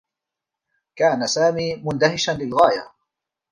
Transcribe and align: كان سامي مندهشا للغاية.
كان 0.95 1.27
سامي 1.27 1.75
مندهشا 1.75 2.31
للغاية. 2.31 2.93